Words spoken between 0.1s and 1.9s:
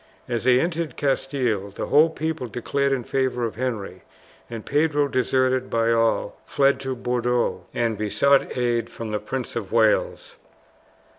As they entered Castile the